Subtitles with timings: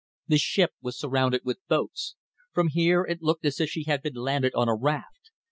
[0.27, 2.15] The ship was surrounded with boats.
[2.53, 5.29] From here it looked as if she had been landed on a raft.